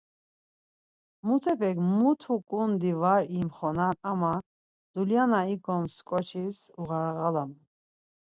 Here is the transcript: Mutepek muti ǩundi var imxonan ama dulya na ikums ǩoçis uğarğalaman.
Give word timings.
Mutepek 1.25 1.77
muti 1.97 2.33
ǩundi 2.49 2.91
var 3.01 3.23
imxonan 3.39 3.95
ama 4.11 4.33
dulya 4.91 5.23
na 5.31 5.39
ikums 5.53 5.93
ǩoçis 6.07 6.57
uğarğalaman. 6.81 7.51